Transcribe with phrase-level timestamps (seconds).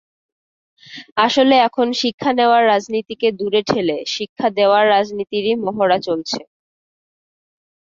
[1.25, 6.39] আসলে এখন শিক্ষা নেওয়ার রাজনীতিকে দূরে ঠেলে শিক্ষা দেওয়ার রাজনীতিরই মহড়া চলছে।